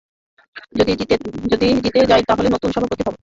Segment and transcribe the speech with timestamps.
[0.77, 0.91] যদি
[1.83, 3.17] জিতে যাই তাহলে নতুন সভাপতি হবো।